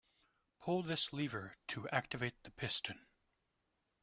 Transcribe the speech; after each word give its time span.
Pull 0.61 0.81
this 0.81 1.13
lever 1.13 1.57
to 1.67 1.87
activate 1.89 2.41
the 2.41 2.49
piston. 2.49 3.05